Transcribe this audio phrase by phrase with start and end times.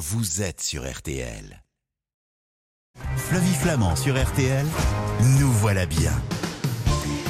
[0.00, 1.62] vous êtes sur RTL.
[3.16, 4.64] Flavie Flamand sur RTL,
[5.38, 6.12] nous voilà bien.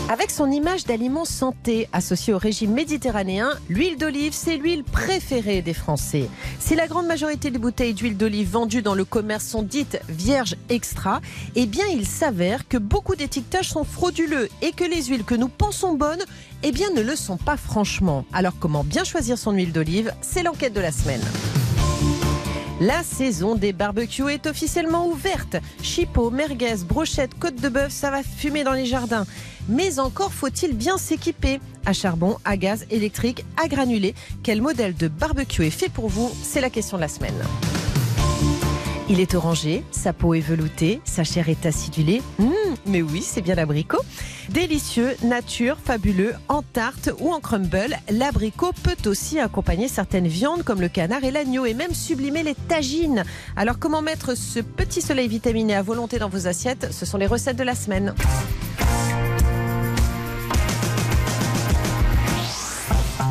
[0.09, 5.75] Avec son image d'aliment santé associée au régime méditerranéen, l'huile d'olive, c'est l'huile préférée des
[5.75, 6.31] Français.
[6.61, 10.55] Si la grande majorité des bouteilles d'huile d'olive vendues dans le commerce sont dites vierges
[10.69, 11.21] extra,
[11.57, 15.49] eh bien il s'avère que beaucoup d'étiquetages sont frauduleux et que les huiles que nous
[15.49, 16.23] pensons bonnes,
[16.63, 18.25] eh bien ne le sont pas franchement.
[18.33, 20.15] Alors comment bien choisir son huile d'olive?
[20.21, 21.23] C'est l'enquête de la semaine.
[22.81, 25.57] La saison des barbecues est officiellement ouverte.
[25.83, 29.27] Chipot, merguez, brochettes, côte de bœuf, ça va fumer dans les jardins.
[29.69, 31.61] Mais encore faut-il bien s'équiper.
[31.85, 34.15] À charbon, à gaz, électrique, à granulé.
[34.43, 37.35] Quel modèle de barbecue est fait pour vous C'est la question de la semaine.
[39.13, 42.23] Il est orangé, sa peau est veloutée, sa chair est acidulée.
[42.39, 42.53] Mmh,
[42.87, 43.99] mais oui, c'est bien l'abricot.
[44.51, 50.81] Délicieux, nature, fabuleux, en tarte ou en crumble, l'abricot peut aussi accompagner certaines viandes comme
[50.81, 53.25] le canard et l'agneau et même sublimer les tagines.
[53.57, 56.93] Alors comment mettre ce petit soleil vitaminé à volonté dans vos assiettes?
[56.93, 58.15] Ce sont les recettes de la semaine.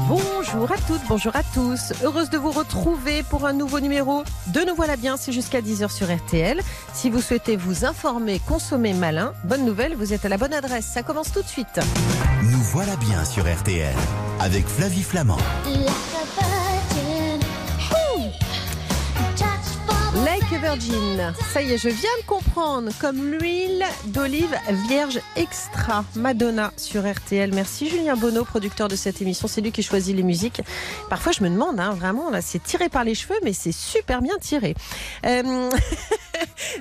[0.10, 1.94] Bonjour à toutes, bonjour à tous.
[2.04, 5.92] Heureuse de vous retrouver pour un nouveau numéro de Nous voilà bien, c'est jusqu'à 10h
[5.92, 6.62] sur RTL.
[6.96, 10.88] Si vous souhaitez vous informer, consommer malin, bonne nouvelle, vous êtes à la bonne adresse.
[10.88, 11.80] Ça commence tout de suite.
[12.42, 13.94] Nous voilà bien sur RTL
[14.40, 15.38] avec Flavie Flamand.
[20.56, 24.56] A Virgin, ça y est, je viens de comprendre, comme l'huile d'olive
[24.88, 27.54] vierge extra, Madonna sur RTL.
[27.54, 30.62] Merci Julien Bonneau, producteur de cette émission, c'est lui qui choisit les musiques.
[31.08, 34.24] Parfois je me demande, hein, vraiment, là c'est tiré par les cheveux, mais c'est super
[34.24, 34.74] bien tiré.
[35.26, 35.70] Euh...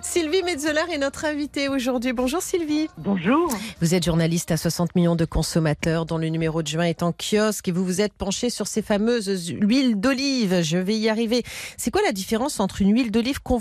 [0.02, 2.12] Sylvie Metzeler est notre invitée aujourd'hui.
[2.12, 2.88] Bonjour Sylvie.
[2.96, 3.48] Bonjour.
[3.80, 7.12] Vous êtes journaliste à 60 millions de consommateurs dont le numéro de juin est en
[7.12, 10.62] kiosque et vous vous êtes penché sur ces fameuses huiles d'olive.
[10.62, 11.42] Je vais y arriver.
[11.76, 13.57] C'est quoi la différence entre une huile d'olive conventionnelle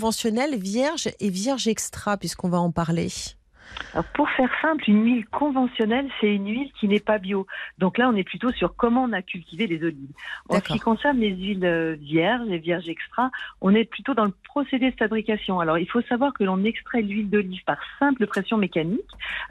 [0.56, 3.10] vierge et vierge extra puisqu'on va en parler
[3.94, 7.46] alors pour faire simple, une huile conventionnelle, c'est une huile qui n'est pas bio.
[7.78, 10.10] Donc là, on est plutôt sur comment on a cultivé les olives.
[10.48, 14.26] En ce qui concerne les huiles euh, vierges, les vierges extra, on est plutôt dans
[14.26, 15.60] le procédé de fabrication.
[15.60, 19.00] Alors il faut savoir que l'on extrait l'huile d'olive par simple pression mécanique.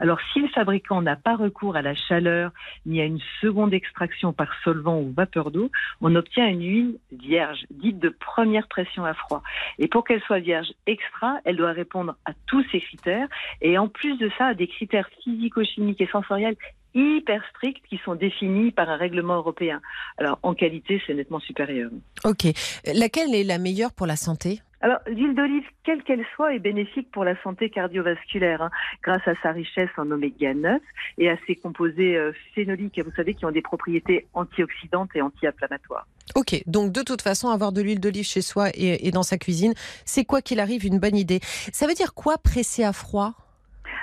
[0.00, 2.52] Alors si le fabricant n'a pas recours à la chaleur
[2.86, 7.66] ni à une seconde extraction par solvant ou vapeur d'eau, on obtient une huile vierge,
[7.70, 9.42] dite de première pression à froid.
[9.78, 13.28] Et pour qu'elle soit vierge extra, elle doit répondre à tous ces critères.
[13.60, 16.56] Et en plus de ça, des critères physico-chimiques et sensoriels
[16.94, 19.80] hyper stricts qui sont définis par un règlement européen.
[20.16, 21.90] Alors en qualité, c'est nettement supérieur.
[22.24, 22.46] Ok.
[22.94, 24.60] Laquelle est la meilleure pour la santé?
[24.80, 28.70] Alors, l'huile d'olive, quelle qu'elle soit, est bénéfique pour la santé cardiovasculaire, hein,
[29.02, 30.80] grâce à sa richesse en oméga 9
[31.18, 36.06] et à ses composés euh, phénoliques, vous savez, qui ont des propriétés antioxydantes et anti-inflammatoires.
[36.36, 39.36] Ok, donc de toute façon, avoir de l'huile d'olive chez soi et, et dans sa
[39.36, 39.74] cuisine,
[40.04, 41.40] c'est quoi qu'il arrive une bonne idée.
[41.72, 43.34] Ça veut dire quoi presser à froid?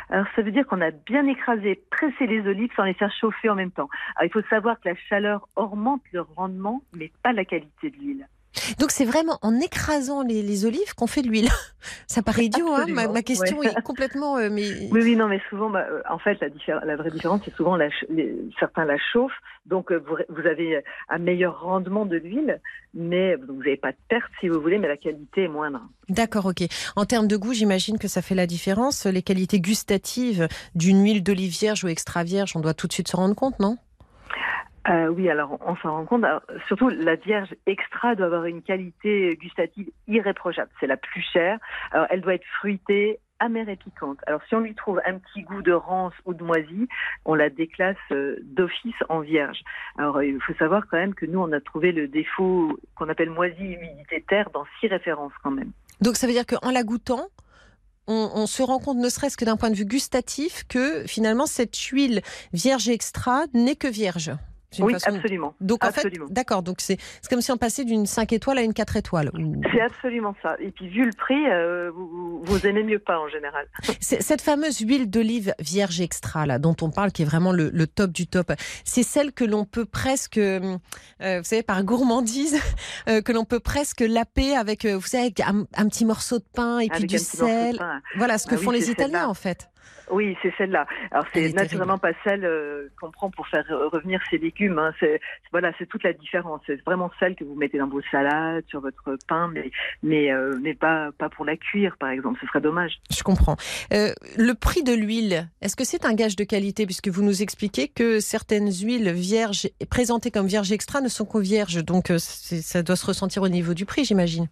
[0.09, 3.49] Alors ça veut dire qu'on a bien écrasé, pressé les olives sans les faire chauffer
[3.49, 3.89] en même temps.
[4.16, 7.97] Alors il faut savoir que la chaleur augmente le rendement, mais pas la qualité de
[7.97, 8.27] l'huile.
[8.79, 11.49] Donc c'est vraiment en écrasant les, olives qu'on fait de l'huile.
[12.07, 14.38] Ça paraît idiot, hein ma, question est complètement.
[14.38, 14.66] Euh, mais...
[14.91, 17.75] Oui, oui, non, mais souvent, bah, euh, en fait, la, la, vraie différence, c'est souvent
[17.75, 17.89] la,
[18.59, 22.61] certains la chauffent, donc euh, vous, vous, avez un meilleur rendement de l'huile,
[22.94, 25.81] mais vous n'avez pas de perte si vous voulez, mais la qualité est moindre.
[26.09, 26.63] D'accord, ok.
[26.95, 29.05] En termes de goût, j'imagine que ça fait la différence.
[29.05, 33.07] Les qualités gustatives d'une huile d'olive vierge ou extra vierge, on doit tout de suite
[33.07, 33.77] se rendre compte, non?
[34.88, 36.25] Euh, oui, alors on s'en rend compte.
[36.68, 40.69] surtout, la Vierge extra doit avoir une qualité gustative irréprochable.
[40.79, 41.57] C'est la plus chère.
[42.12, 44.18] Elle doit être fruitée, amère et piquante.
[44.28, 46.88] Alors, si on lui trouve un petit goût de rance ou de moisi,
[47.25, 49.59] on la déclasse euh, d'office en vierge.
[49.97, 53.29] Alors, il faut savoir quand même que nous, on a trouvé le défaut qu'on appelle
[53.29, 55.72] moisi humidité terre dans six références quand même.
[56.01, 57.28] Donc, ça veut dire qu'en la goûtant,
[58.07, 61.47] on, on, se rend compte, ne serait-ce que d'un point de vue gustatif, que finalement,
[61.47, 62.22] cette huile
[62.53, 64.31] vierge extra n'est que vierge.
[64.80, 65.56] Oui, absolument.
[65.62, 66.63] Donc en fait, d'accord.
[66.63, 66.97] Donc c'est
[67.30, 69.31] comme si on passait d'une 5 étoiles à une 4 étoiles.
[69.72, 70.56] C'est absolument ça.
[70.59, 73.68] Et puis vu le prix, euh, vous, vous, aimez mieux pas en général.
[74.00, 78.12] Cette fameuse huile d'olive vierge extra là, dont on parle, qui est vraiment le, top
[78.12, 78.51] du top,
[78.83, 80.78] c'est celle que l'on peut presque, euh,
[81.19, 82.60] vous savez, par gourmandise,
[83.10, 86.89] euh, que l'on peut presque laper avec, vous savez, un, petit morceau de pain et
[86.89, 87.80] puis du sel.
[88.18, 89.69] Voilà ce que ah font les Italiens en fait.
[90.11, 90.85] Oui, c'est celle-là.
[91.11, 94.77] Alors c'est naturellement pas celle euh, qu'on prend pour faire revenir ses légumes.
[94.77, 94.93] Hein.
[94.99, 95.19] C'est
[95.51, 96.61] voilà, c'est toute la différence.
[96.67, 99.71] C'est vraiment celle que vous mettez dans vos salades, sur votre pain, mais
[100.03, 102.39] mais euh, mais pas pas pour la cuire, par exemple.
[102.41, 102.99] Ce serait dommage.
[103.09, 103.55] Je comprends.
[103.93, 106.85] Euh, le prix de l'huile, est-ce que c'est un gage de qualité?
[106.85, 111.39] Puisque vous nous expliquez que certaines huiles vierges présentées comme vierges extra ne sont qu'aux
[111.39, 114.47] vierges, donc ça doit se ressentir au niveau du prix, j'imagine.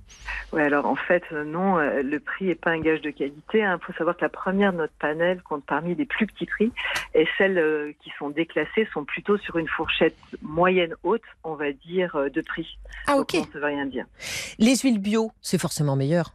[0.52, 3.60] Oui, alors en fait non, le prix est pas un gage de qualité.
[3.60, 3.80] Il hein.
[3.86, 6.72] faut savoir que la première de notre panel compte parmi les plus petits prix
[7.14, 11.72] et celles euh, qui sont déclassées sont plutôt sur une fourchette moyenne haute, on va
[11.72, 12.78] dire, euh, de prix.
[13.08, 13.32] Ah ok.
[13.32, 14.06] ça veut rien dire.
[14.60, 16.34] Les huiles bio, c'est forcément meilleur.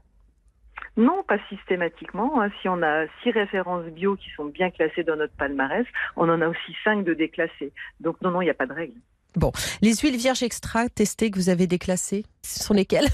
[0.96, 2.40] Non, pas systématiquement.
[2.40, 2.50] Hein.
[2.60, 5.86] Si on a six références bio qui sont bien classées dans notre palmarès,
[6.16, 7.72] on en a aussi cinq de déclassées.
[8.00, 8.98] Donc non, non, il n'y a pas de règle.
[9.36, 9.52] Bon,
[9.82, 13.06] les huiles vierges extra testées que vous avez déclassées, ce sont lesquelles?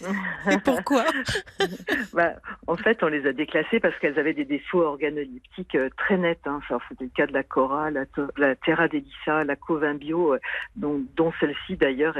[0.50, 1.04] Et pourquoi?
[2.14, 2.32] Bah,
[2.66, 6.40] En fait, on les a déclassées parce qu'elles avaient des défauts organoleptiques euh, très nets.
[6.46, 6.60] Hein.
[6.88, 8.04] C'était le cas de la Cora, la,
[8.38, 10.38] la Terra Delissa, la Covin Bio, euh,
[10.76, 12.16] dont, celle-ci d'ailleurs,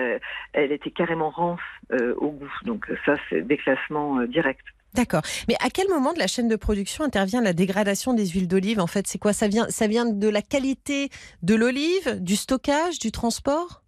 [0.52, 1.60] elle, était carrément rance
[1.93, 2.52] euh, au goût.
[2.64, 4.64] Donc ça, c'est déclassement direct.
[4.94, 5.22] D'accord.
[5.48, 8.81] Mais à quel moment de la chaîne de production intervient la dégradation des huiles d'olive
[8.81, 9.32] En fait, c'est quoi?
[9.32, 11.10] Ça vient, ça vient de la qualité
[11.42, 13.82] de l'olive, du stockage, du transport?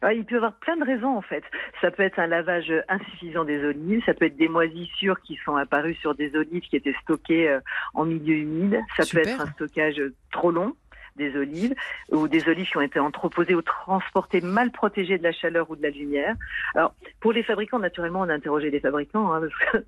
[0.00, 1.42] Ah, il peut y avoir plein de raisons en fait.
[1.80, 5.56] Ça peut être un lavage insuffisant des olives, ça peut être des moisissures qui sont
[5.56, 7.60] apparues sur des olives qui étaient stockées euh,
[7.94, 10.00] en milieu humide, ça peut être un stockage
[10.30, 10.76] trop long,
[11.18, 11.74] des olives,
[12.10, 15.76] ou des olives qui ont été entreposées ou transportées mal protégées de la chaleur ou
[15.76, 16.34] de la lumière.
[16.74, 19.78] Alors, pour les fabricants, naturellement, on a interrogé les fabricants, hein, parce que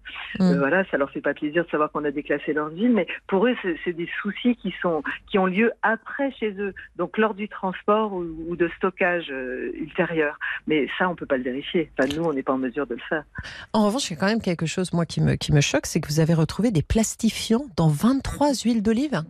[0.42, 0.42] mm.
[0.42, 3.06] euh, voilà, ça leur fait pas plaisir de savoir qu'on a déclassé leurs huiles, mais
[3.26, 3.54] pour eux,
[3.84, 8.12] c'est des soucis qui sont qui ont lieu après chez eux, donc lors du transport
[8.12, 10.38] ou, de stockage euh, ultérieur.
[10.66, 11.90] Mais ça, on peut pas le vérifier.
[11.98, 13.24] Enfin, nous, on n'est pas en mesure de le faire.
[13.72, 15.86] En revanche, il y a quand même quelque chose, moi, qui me, qui me choque,
[15.86, 19.22] c'est que vous avez retrouvé des plastifiants dans 23 huiles d'olive.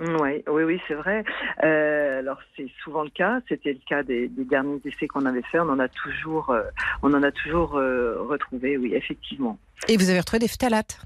[0.00, 1.24] Oui, oui, oui, c'est vrai.
[1.64, 3.40] Euh, alors c'est souvent le cas.
[3.48, 5.58] C'était le cas des, derniers essais qu'on avait fait.
[5.58, 6.62] On en a toujours, euh,
[7.02, 8.76] on en a toujours euh, retrouvé.
[8.76, 9.58] Oui, effectivement.
[9.88, 11.00] Et vous avez retrouvé des phtalates?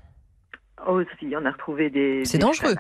[0.87, 2.25] Oh, aussi, on a retrouvé des.
[2.25, 2.75] C'est dangereux.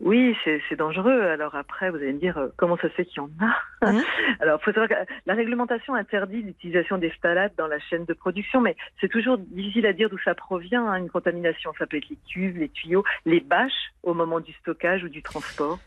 [0.00, 1.22] Oui, c'est dangereux.
[1.22, 3.92] Alors après, vous allez me dire euh, comment ça se fait qu'il y en a.
[3.92, 4.02] Mmh.
[4.40, 4.94] Alors, faut savoir que
[5.24, 9.86] la réglementation interdit l'utilisation des phtalates dans la chaîne de production, mais c'est toujours difficile
[9.86, 10.86] à dire d'où ça provient.
[10.86, 14.52] Hein, une contamination, ça peut être les cuves, les tuyaux, les bâches au moment du
[14.54, 15.78] stockage ou du transport.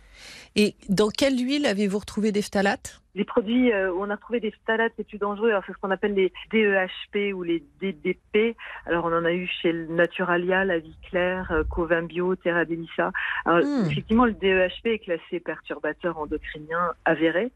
[0.56, 3.02] Et dans quelle huile avez-vous retrouvé des phtalates?
[3.16, 5.92] Les produits euh, où on a trouvé des phtalates les plus dangereux, c'est ce qu'on
[5.92, 8.56] appelle les DEHP ou les DDP.
[8.86, 13.12] Alors on en a eu chez Naturalia, La Vie Claire, euh, Covin Bio, Terra Delissa.
[13.46, 13.90] Alors, hmm.
[13.90, 17.52] Effectivement, le DEHP est classé perturbateur endocrinien avéré.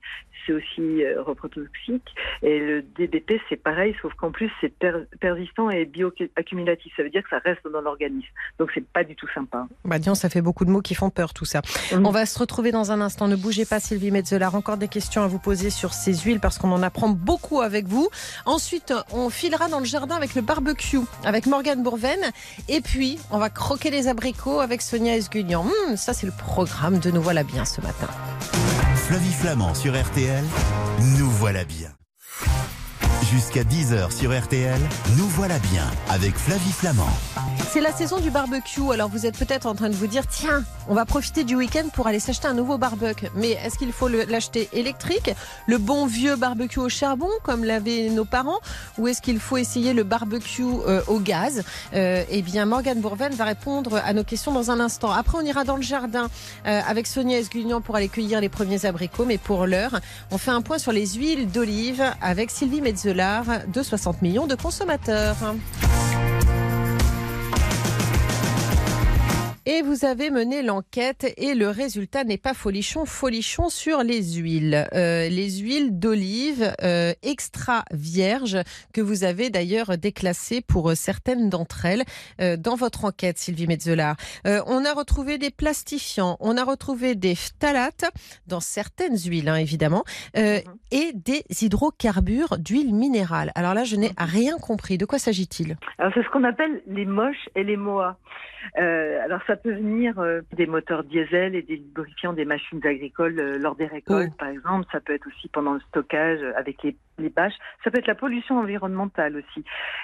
[0.46, 2.16] C'est aussi euh, reprotoxique.
[2.42, 4.74] Et le DDP, c'est pareil, sauf qu'en plus c'est
[5.20, 6.94] persistant et bioaccumulatif.
[6.98, 8.28] Ça veut dire que ça reste dans l'organisme.
[8.58, 9.68] Donc c'est pas du tout sympa.
[9.86, 11.62] Bah disons, ça fait beaucoup de mots qui font peur tout ça.
[11.92, 13.28] On va se retrouver dans un instant.
[13.28, 14.50] Ne bougez pas, Sylvie Metzeler.
[14.54, 17.88] Encore des questions à vous poser sur ces huiles parce qu'on en apprend beaucoup avec
[17.88, 18.10] vous.
[18.46, 22.20] Ensuite, on filera dans le jardin avec le barbecue avec Morgane Bourven.
[22.70, 25.66] Et puis, on va croquer les abricots avec Sonia Esguignan.
[25.66, 28.08] Hum, ça, c'est le programme de Nous Voilà Bien ce matin.
[28.96, 30.44] Flavie Flamand sur RTL,
[31.18, 31.90] Nous Voilà Bien.
[33.34, 34.80] Jusqu'à 10h sur RTL,
[35.18, 37.10] nous voilà bien avec Flavie Flamand.
[37.72, 40.64] C'est la saison du barbecue, alors vous êtes peut-être en train de vous dire tiens,
[40.88, 43.26] on va profiter du week-end pour aller s'acheter un nouveau barbecue.
[43.36, 45.32] Mais est-ce qu'il faut l'acheter électrique,
[45.66, 48.60] le bon vieux barbecue au charbon comme l'avaient nos parents,
[49.00, 51.64] ou est-ce qu'il faut essayer le barbecue euh, au gaz?
[51.96, 55.12] Euh, Eh bien, Morgane Bourven va répondre à nos questions dans un instant.
[55.12, 56.30] Après, on ira dans le jardin
[56.68, 59.26] euh, avec Sonia Esguignan pour aller cueillir les premiers abricots.
[59.26, 60.00] Mais pour l'heure,
[60.30, 62.82] on fait un point sur les huiles d'olive avec Sylvie
[63.68, 65.38] De 60 millions de consommateurs.
[69.66, 74.86] Et vous avez mené l'enquête et le résultat n'est pas folichon, folichon sur les huiles.
[74.94, 78.58] Euh, les huiles d'olive euh, extra vierges
[78.94, 82.04] que vous avez d'ailleurs déclassées pour certaines d'entre elles
[82.42, 84.12] euh, dans votre enquête, Sylvie Metzeler.
[84.44, 88.12] on a retrouvé des plastifiants, on a retrouvé des phtalates
[88.48, 90.04] dans certaines huiles, hein, évidemment,
[90.36, 90.60] mhm.
[90.92, 93.54] et des hydrocarbures d'huile minérale.
[93.56, 94.16] Alors là, je n'ai mhm.
[94.18, 94.98] rien compris.
[94.98, 95.78] De quoi s'agit-il?
[96.00, 98.18] Alors c'est ce qu'on appelle les moches et les moas.
[98.76, 103.40] alors ça ça peut venir euh, des moteurs diesel et des lubrifiants des machines agricoles
[103.40, 104.88] euh, lors des récoltes, par exemple.
[104.92, 106.96] Ça peut être aussi pendant le stockage euh, avec les,
[107.30, 107.54] bâches.
[107.84, 109.60] Ça peut être la pollution environnementale aussi.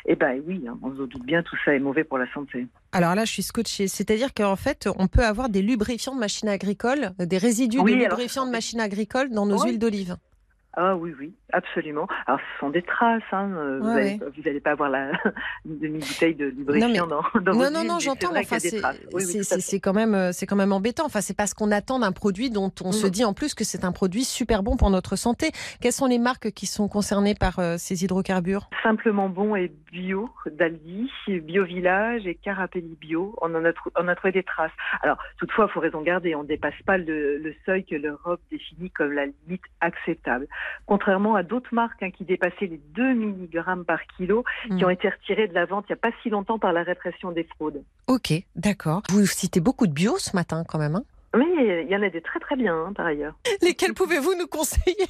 [0.05, 2.31] Et eh ben oui, hein, on se doute bien, tout ça est mauvais pour la
[2.31, 2.67] santé.
[2.91, 3.87] Alors là, je suis scotché.
[3.87, 8.45] C'est-à-dire qu'en fait, on peut avoir des lubrifiants de machines agricoles, des résidus de lubrifiants
[8.45, 10.15] de machines agricoles dans nos huiles d'olive.
[10.73, 12.07] Ah oui, oui, absolument.
[12.27, 13.23] Alors, ce sont des traces.
[13.31, 13.51] Hein.
[13.57, 15.11] Euh, vous n'allez pas avoir la
[15.65, 18.35] demi-bouteille de lubrifiant non, dans, Non, non, non, j'entends.
[18.35, 21.05] Enfin, c'est quand même, euh, c'est quand même embêtant.
[21.05, 23.09] Enfin, c'est parce qu'on attend d'un produit dont on se mm.
[23.09, 25.51] dit en plus que c'est un produit super bon pour notre santé.
[25.81, 28.69] Quelles sont les marques qui sont concernées par euh, ces hydrocarbures?
[28.83, 33.35] Simplement bon et bio, d'Aldi, Bio Village et Carapelli Bio.
[33.41, 34.71] On en a, on a trouvé des traces.
[35.01, 36.35] Alors, toutefois, il faut raison garder.
[36.35, 40.47] On ne dépasse pas le, le seuil que l'Europe définit comme la limite acceptable
[40.85, 44.85] contrairement à d'autres marques hein, qui dépassaient les 2 mg par kilo, qui mm.
[44.85, 47.31] ont été retirées de la vente il n'y a pas si longtemps par la répression
[47.31, 47.83] des fraudes.
[48.07, 49.01] Ok, d'accord.
[49.09, 50.95] Vous citez beaucoup de bio ce matin quand même.
[50.95, 51.03] Hein
[51.35, 53.35] oui, il y en a des très très bien hein, par ailleurs.
[53.61, 55.05] Lesquels pouvez-vous nous conseiller?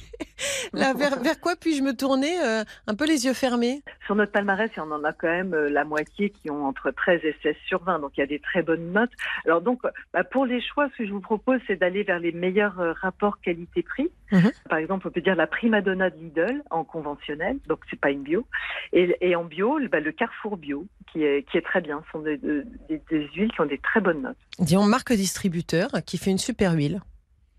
[0.74, 3.82] Là, vers, vers, quoi puis-je me tourner euh, un peu les yeux fermés?
[4.04, 7.20] Sur notre palmarès, on en a quand même euh, la moitié qui ont entre 13
[7.24, 9.12] et 16 sur 20, donc il y a des très bonnes notes.
[9.46, 9.80] Alors donc,
[10.12, 12.92] bah, pour les choix, ce que je vous propose, c'est d'aller vers les meilleurs euh,
[13.00, 14.10] rapports qualité-prix.
[14.32, 14.50] Mhm.
[14.68, 18.22] Par exemple, on peut dire la Primadonna de Lidl en conventionnel, donc c'est pas une
[18.22, 18.46] bio,
[18.92, 22.02] et, et en bio, bah, le Carrefour bio, qui est, qui est très bien.
[22.06, 24.36] Ce sont des, des, des huiles qui ont des très bonnes notes.
[24.58, 27.00] Disons marque distributeur qui fait une super huile.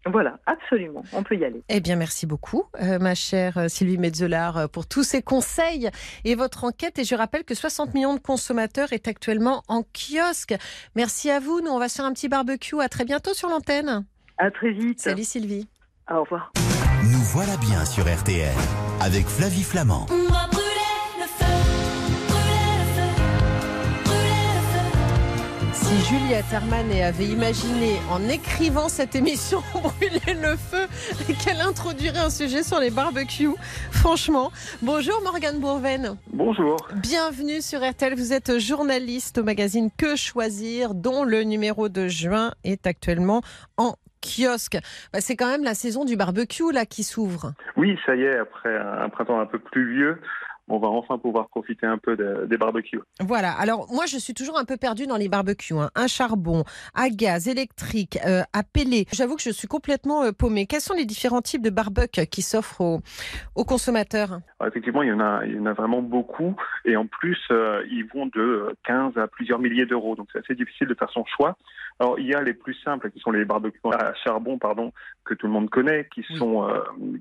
[0.07, 1.61] Voilà, absolument, on peut y aller.
[1.69, 5.91] Eh bien, merci beaucoup, euh, ma chère euh, Sylvie Metzelar, euh, pour tous ces conseils
[6.25, 6.97] et votre enquête.
[6.97, 10.55] Et je rappelle que 60 millions de consommateurs est actuellement en kiosque.
[10.95, 11.61] Merci à vous.
[11.61, 12.79] Nous, on va se faire un petit barbecue.
[12.81, 14.05] À très bientôt sur l'antenne.
[14.39, 14.99] À très vite.
[14.99, 15.67] Salut Sylvie.
[16.13, 16.51] Au revoir.
[17.03, 18.53] Nous voilà bien sur RTL
[18.99, 20.07] avec Flavie Flamand.
[25.73, 30.87] Si Juliette Armanet avait imaginé en écrivant cette émission brûler le feu
[31.43, 33.55] qu'elle introduirait un sujet sur les barbecues,
[33.91, 34.51] franchement.
[34.81, 36.17] Bonjour Morgane Bourven.
[36.33, 36.77] Bonjour.
[36.95, 38.15] Bienvenue sur RTL.
[38.15, 43.41] Vous êtes journaliste au magazine Que choisir, dont le numéro de juin est actuellement
[43.77, 44.77] en kiosque.
[45.13, 47.53] Bah, c'est quand même la saison du barbecue là qui s'ouvre.
[47.75, 50.19] Oui, ça y est, après un printemps un peu pluvieux,
[50.71, 52.15] on va enfin pouvoir profiter un peu
[52.47, 53.01] des barbecues.
[53.19, 53.51] Voilà.
[53.51, 55.77] Alors moi, je suis toujours un peu perdue dans les barbecues.
[55.77, 55.89] Hein.
[55.95, 56.63] Un charbon,
[56.95, 59.05] à gaz, électrique, euh, à pellets.
[59.11, 60.65] J'avoue que je suis complètement euh, paumée.
[60.65, 62.81] Quels sont les différents types de barbecues qui s'offrent
[63.55, 64.39] aux, consommateurs?
[64.65, 67.83] Effectivement, il y en a, il y en a vraiment beaucoup, et en plus, euh,
[67.89, 70.15] ils vont de 15 à plusieurs milliers d'euros.
[70.15, 71.57] Donc c'est assez difficile de faire son choix.
[71.99, 74.91] Alors il y a les plus simples qui sont les barbecues à charbon, pardon,
[75.25, 76.67] que tout le monde connaît, qui sont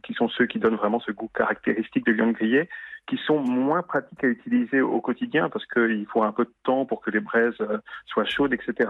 [0.03, 2.69] qui sont ceux qui donnent vraiment ce goût caractéristique de viande grillée
[3.11, 6.87] qui sont moins pratiques à utiliser au quotidien parce qu'il faut un peu de temps
[6.87, 8.89] pour que les braises euh, soient chaudes, etc.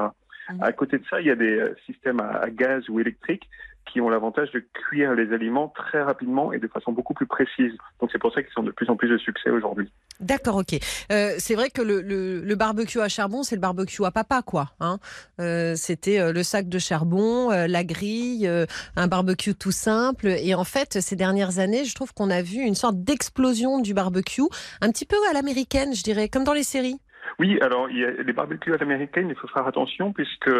[0.51, 0.63] Mmh.
[0.63, 3.49] À côté de ça, il y a des euh, systèmes à gaz ou électriques
[3.93, 7.73] qui ont l'avantage de cuire les aliments très rapidement et de façon beaucoup plus précise.
[8.01, 9.91] Donc c'est pour ça qu'ils sont de plus en plus de succès aujourd'hui.
[10.21, 10.79] D'accord, ok.
[11.11, 14.73] Euh, c'est vrai que le, barbecue à charbon, c'est le barbecue à papa, quoi.
[14.81, 14.99] Hein
[15.41, 18.49] euh, C'était euh, le sac de charbon, la grille,
[18.97, 20.29] un barbecue tout simple.
[20.29, 23.95] Et en fait, ces dernières années, je trouve qu'on a vu une sorte d'explosion du
[23.95, 24.43] barbecue,
[24.81, 27.01] un petit peu à l'américaine, je dirais, comme dans les séries.
[27.39, 30.51] Oui, alors il y a les barbecues américaines, il faut faire attention puisque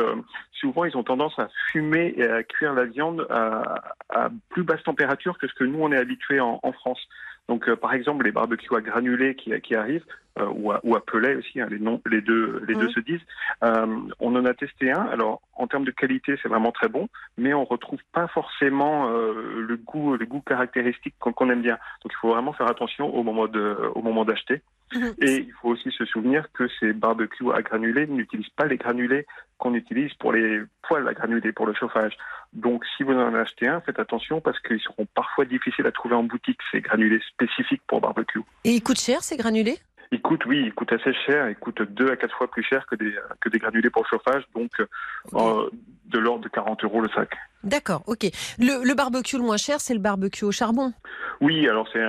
[0.53, 5.39] souvent ils ont tendance à fumer et à cuire la viande à, plus basse température
[5.39, 7.01] que ce que nous on est habitué en, France.
[7.49, 10.05] Donc, euh, par exemple, les barbecues à granulés qui, qui arrivent,
[10.39, 11.03] euh, ou, à, ou à
[11.37, 13.21] aussi, hein, les, noms, les deux, les deux se disent.
[13.65, 13.87] Euh,
[14.21, 15.03] on en a testé un.
[15.07, 19.77] Alors, en termes de qualité, c'est vraiment très bon, mais on retrouve pas forcément le
[19.77, 21.79] goût, le goût caractéristique qu'on aime bien.
[22.05, 24.63] Donc, il faut vraiment faire attention au moment de, au moment d'acheter.
[24.95, 25.15] Mhm.
[25.21, 29.27] Et il faut aussi se souvenir que ces barbecues à granulés n'utilisent pas les granulés
[29.59, 32.17] qu'on utilise pour les poêles à granulés, pour le chauffage.
[32.53, 36.15] Donc si vous en achetez un, faites attention parce qu'ils seront parfois difficiles à trouver
[36.15, 38.41] en boutique, ces granulés spécifiques pour barbecue.
[38.65, 39.79] Et ils coûtent cher ces granulés?
[40.13, 41.49] Ils coûtent, oui, ils coûtent assez cher.
[41.49, 44.43] Ils coûtent deux à quatre fois plus cher que des, que des granulés pour chauffage,
[44.55, 45.71] donc euh,
[46.07, 47.31] de l'ordre de 40 euros le sac.
[47.63, 48.25] D'accord, ok.
[48.59, 50.95] Le, barbecue le moins cher, c'est le barbecue au charbon
[51.43, 52.01] Oui, alors c'est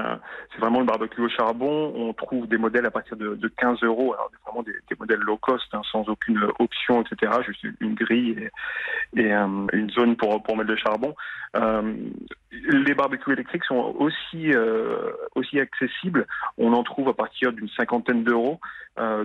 [0.60, 1.91] vraiment le barbecue au charbon.
[1.93, 5.36] On trouve des modèles à partir de, de 15 euros, alors vraiment des, modèles low
[5.38, 7.34] cost, hein, sans aucune option, etc.
[7.46, 8.50] Juste une grille
[9.17, 11.15] et, euh, une zone pour, mettre le charbon.
[11.58, 11.96] Euh,
[12.51, 16.27] les barbecues électriques sont aussi, euh, aussi accessibles.
[16.58, 18.60] On en trouve à partir d'une cinquantaine d'euros.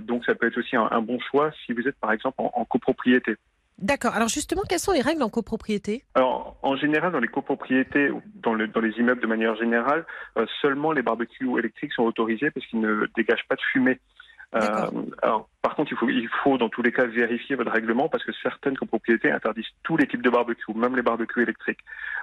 [0.00, 2.64] Donc ça peut être aussi un, un, bon choix si vous êtes par exemple en
[2.64, 3.37] copropriété.
[3.78, 4.14] D'accord.
[4.14, 6.02] Alors justement, quelles sont les règles en copropriété?
[6.14, 10.06] Alors en général, dans les copropriétés, dans, le, dans les immeubles de manière générale,
[10.38, 14.00] euh, seulement les barbecues électriques sont autorisés parce qu'ils ne dégagent pas de fumée.
[14.54, 14.61] Euh,
[15.23, 18.33] alors, contre, il faut, il faut dans tous les cas vérifier votre règlement parce que
[18.42, 21.80] certaines copropriétés interdisent tous les types de barbecues, même les barbecues électriques.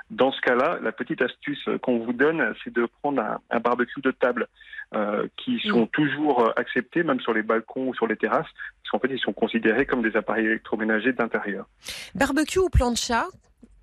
[0.09, 4.01] Dans ce cas-là, la petite astuce qu'on vous donne, c'est de prendre un, un, barbecue
[4.01, 4.47] de table
[4.93, 8.47] euh, qui sont toujours acceptés, même sur les balcons ou sur les terrasses,
[8.81, 11.67] parce qu'en fait, ils sont considérés comme des appareils électroménagers d'intérieur.
[12.15, 13.25] Barbecue ou plancha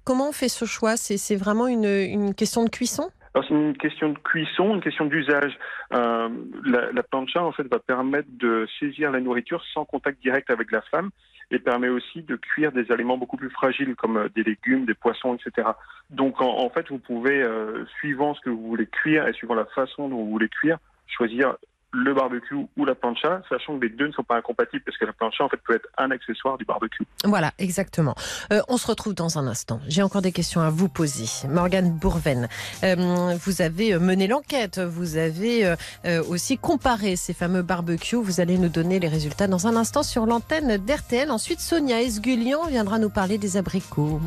[0.05, 0.97] Comment on fait ce choix?
[0.97, 3.11] C'est vraiment une, une question de cuisson?
[3.35, 5.57] Alors c'est une question de cuisson, une question d'usage.
[5.93, 6.29] Euh,
[6.65, 10.73] la, la, plancha en fait va permettre de saisir la nourriture sans contact direct avec
[10.73, 11.11] la flamme
[11.53, 14.95] et permet aussi de cuire des aliments beaucoup plus fragiles comme euh, des légumes, des
[14.95, 15.69] poissons, etc.
[16.11, 19.55] Donc en, en fait vous pouvez, euh, suivant ce que vous voulez cuire et suivant
[19.55, 21.57] la façon dont vous voulez cuire, choisir
[21.93, 25.05] le barbecue ou la plancha, sachant que les deux ne sont pas incompatibles parce que
[25.05, 27.05] la plancha en fait peut être un accessoire du barbecue.
[27.25, 28.15] Voilà, exactement.
[28.53, 29.81] Euh, on se retrouve dans un instant.
[29.89, 31.49] J'ai encore des questions à vous poser.
[31.49, 32.49] Morgane Bourven,
[32.85, 38.17] euh, vous avez mené l'enquête, vous avez euh, euh aussi comparé ces fameux barbecues.
[38.17, 41.31] Vous allez nous donner les résultats dans un instant sur l'antenne d'RTL.
[41.31, 44.21] Ensuite, Sonia Esgulian viendra nous parler des abricots.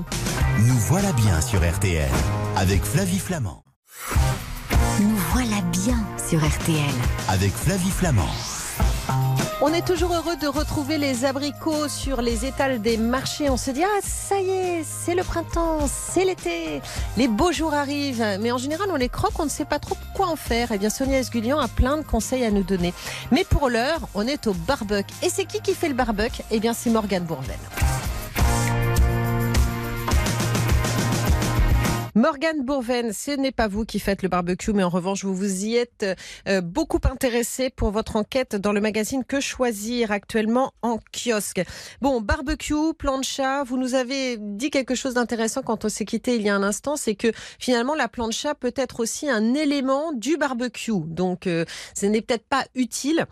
[0.60, 2.10] Nous voilà bien sur RTL
[2.58, 3.64] avec Flavie Flamand.
[5.00, 5.98] Nous voilà bien
[6.34, 6.96] sur RTL.
[7.30, 8.26] Avec Flavie Flamand.
[9.62, 13.52] On est toujours heureux de retrouver les abricots sur les étals des marchés.
[13.52, 16.82] On se dit, ah, ça y est, c'est le printemps, c'est l'été,
[17.18, 18.26] les beaux jours arrivent.
[18.40, 20.72] Mais en général, on les croque, on ne sait pas trop quoi en faire.
[20.72, 22.96] Eh bien, Sonia Esgulian a plein de conseils à nous donner.
[23.32, 25.14] Mais pour l'heure, on est au barbecue.
[25.22, 26.42] Et c'est qui qui fait le barbecue?
[26.50, 27.60] Eh bien, c'est Morgane Bourvel.
[32.16, 35.66] Morgane Bourven, ce n'est pas vous qui faites le barbecue, mais en revanche, vous vous
[35.66, 36.06] y êtes
[36.48, 41.64] euh, beaucoup intéressé pour votre enquête dans le magazine Que choisir actuellement en kiosque.
[42.02, 46.44] Bon, barbecue, plancha, vous nous avez dit quelque chose d'intéressant quand on s'est quitté il
[46.44, 50.38] y a un instant, c'est que finalement la plancha peut être aussi un élément du
[50.38, 50.92] barbecue.
[51.08, 51.66] Donc, euh,
[51.96, 53.26] ce n'est peut-être pas utile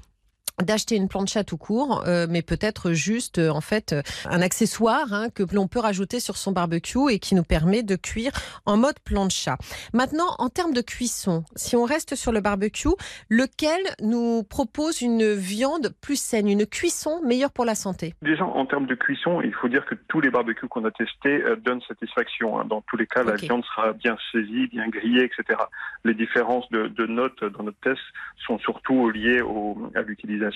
[0.61, 5.13] d'acheter une plancha tout court, euh, mais peut-être juste euh, en fait euh, un accessoire
[5.13, 8.31] hein, que l'on peut rajouter sur son barbecue et qui nous permet de cuire
[8.65, 9.57] en mode plancha.
[9.93, 12.89] Maintenant, en termes de cuisson, si on reste sur le barbecue,
[13.29, 18.13] lequel nous propose une viande plus saine, une cuisson meilleure pour la santé?
[18.21, 21.43] Déjà, en termes de cuisson, il faut dire que tous les barbecues qu'on a testés
[21.63, 22.59] donnent satisfaction.
[22.59, 22.65] Hein.
[22.65, 25.59] Dans tous les cas, la viande sera bien saisie, bien grillée, etc.
[26.03, 28.01] Les différences de, de notes dans notre test
[28.45, 30.50] sont surtout liées au, à l'utilisation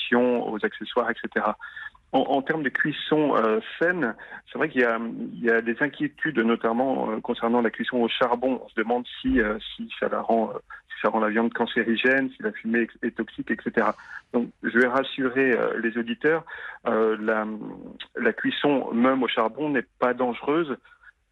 [0.48, 1.46] aux accessoires, etc.
[2.12, 4.16] En, termes de cuisson euh, saine,
[4.50, 8.62] c'est vrai qu'il y, a, des inquiétudes, notamment euh, concernant la cuisson au charbon.
[8.64, 10.54] On se demande si, euh, si ça rend,
[11.20, 13.88] la viande cancérigène, si la fumée est, toxique, etc.
[14.34, 16.44] Donc, je vais rassurer les auditeurs,
[16.86, 20.76] la cuisson même au charbon n'est pas dangereuse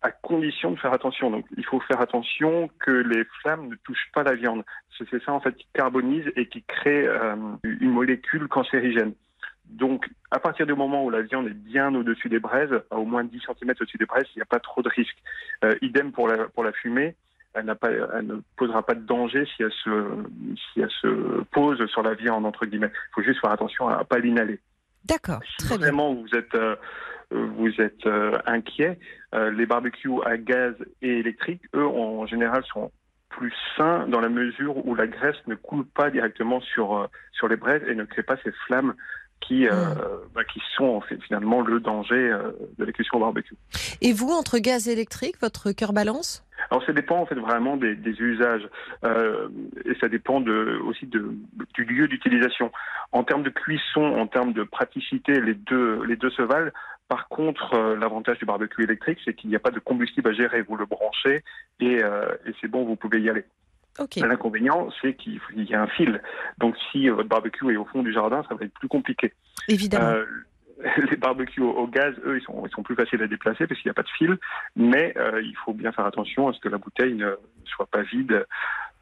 [0.03, 1.31] à condition de faire attention.
[1.31, 4.63] Donc, il faut faire attention que les flammes ne touchent pas la viande.
[4.97, 9.13] C'est ça, en fait, qui carbonise et qui crée euh, une molécule cancérigène.
[9.65, 13.05] Donc, à partir du moment où la viande est bien au-dessus des braises, à au
[13.05, 15.17] moins 10 cm au-dessus des braises, il n'y a pas trop de risque.
[15.63, 17.15] Euh, idem pour la, pour la fumée.
[17.53, 21.85] Elle, pas, elle, ne posera pas de danger si elle, se, si elle se pose
[21.87, 22.91] sur la viande, entre guillemets.
[22.91, 24.59] Il faut juste faire attention à ne pas l'inhaler.
[25.05, 25.39] D'accord.
[25.59, 26.75] Si vraiment vous êtes, euh,
[27.33, 28.99] vous êtes euh, inquiet,
[29.33, 32.91] euh, les barbecues à gaz et électrique, eux, en général, sont
[33.29, 37.55] plus sains dans la mesure où la graisse ne coule pas directement sur, sur les
[37.55, 38.93] braises et ne crée pas ces flammes
[39.41, 39.71] qui, hmm.
[40.35, 42.31] bah, qui sont finalement le danger
[42.77, 43.55] de la cuisson au barbecue.
[44.01, 46.45] Et vous, entre gaz et électrique, votre cœur balance?
[46.69, 48.67] Alors ça dépend en fait vraiment des, des usages
[49.03, 49.49] euh,
[49.85, 51.35] et ça dépend de, aussi de,
[51.73, 52.71] du lieu d'utilisation.
[53.11, 56.71] En termes de cuisson, en termes de praticité, les deux, les deux se valent.
[57.13, 60.33] Par contre, euh, l'avantage du barbecue électrique, c'est qu'il n'y a pas de combustible à
[60.33, 60.63] gérer.
[60.63, 61.43] Vous le branchez
[61.79, 63.45] et, euh, et c'est bon, vous pouvez y aller.
[63.99, 64.21] Okay.
[64.21, 66.23] L'inconvénient, c'est qu'il y a un fil.
[66.57, 69.31] Donc, si votre barbecue est au fond du jardin, ça va être plus compliqué.
[69.67, 70.07] Évidemment.
[70.07, 70.25] Euh,
[71.11, 73.89] les barbecues au, gaz, eux, ils sont, ils sont plus faciles à déplacer parce qu'il
[73.89, 74.35] n'y a pas de fil,
[74.75, 78.01] mais euh, il faut bien faire attention à ce que la bouteille ne soit pas
[78.01, 78.43] vide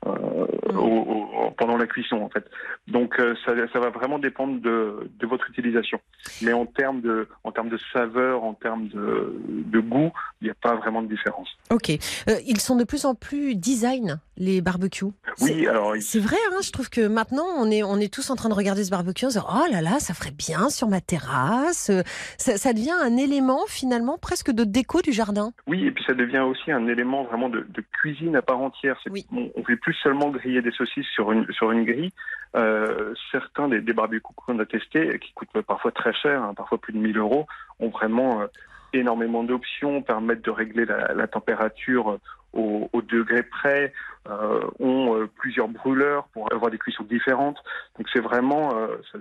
[0.08, 2.44] euh, au, pendant la cuisson en fait.
[2.88, 6.00] Donc euh, ça, ça, va vraiment dépendre de, de, votre utilisation.
[6.42, 10.12] Mais en termes de, en termes de saveur, en termes de, de goût,
[10.42, 11.50] il n'y a pas vraiment de différence.
[11.70, 11.92] Ok.
[11.92, 15.06] Euh, ils sont de plus en plus design les barbecues.
[15.40, 16.38] Oui, alors c'est vrai.
[16.52, 18.90] Hein, je trouve que maintenant on est on est tous en train de regarder ce
[18.90, 19.28] barbecue.
[19.30, 21.92] Se dit, oh là là, ça ferait bien sur ma terrasse.
[22.40, 25.54] Ça, ça, devient un élément finalement presque de déco du jardin.
[25.68, 29.00] Oui, et puis ça devient aussi un élément vraiment de, de cuisine à part entière.
[29.12, 29.28] Oui.
[29.32, 32.12] On, on fait plus seulement griller des saucisses sur une, sur une grille.
[32.56, 36.78] Euh, certains des, des barbecues qu'on a testés, qui coûtent parfois très cher, hein, parfois
[36.78, 37.48] plus de 1000 euros,
[37.80, 38.48] ont vraiment euh,
[38.94, 42.20] énormément d'options, permettent de régler la, température
[42.54, 43.94] au, au, degré près,
[44.30, 47.58] euh, ont euh, plusieurs brûleurs pour avoir des cuissons différentes.
[47.98, 49.20] Donc c'est vraiment, euh, ça,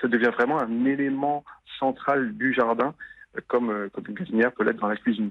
[0.00, 1.44] ça, devient vraiment un élément
[1.78, 2.94] central du jardin,
[3.48, 5.30] comme, comme une cuisinière peut l'être dans la cuisine.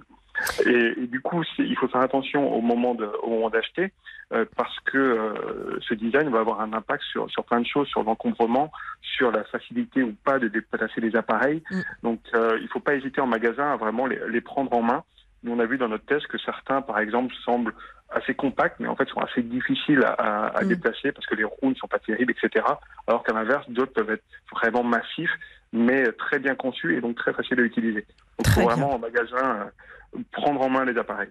[0.65, 3.91] Et, et, du coup, il faut faire attention au moment de, au moment d'acheter,
[4.33, 7.87] euh, parce que euh, ce design va avoir un impact sur, sur plein de choses,
[7.87, 8.71] sur l'encombrement,
[9.01, 11.63] sur la facilité ou pas de déplacer les appareils.
[11.71, 11.81] Mm.
[12.03, 14.81] Donc, euh, il ne faut pas hésiter en magasin à vraiment les, les, prendre en
[14.81, 15.03] main.
[15.43, 17.73] Nous, on a vu dans notre test que certains, par exemple, semblent
[18.11, 20.67] assez compactes, mais en fait sont assez difficiles à, mm.
[20.67, 22.65] déplacer parce que les roues ne sont pas terribles, etc.
[23.07, 25.31] Alors qu'à l'inverse, d'autres peuvent être vraiment massifs,
[25.73, 28.05] mais très bien conçus et donc très faciles à utiliser.
[28.37, 29.69] Donc il faut vraiment en magasin
[30.15, 31.29] euh, prendre en main les appareils.